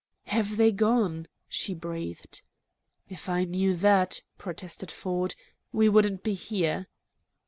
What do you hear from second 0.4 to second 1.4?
they gone?"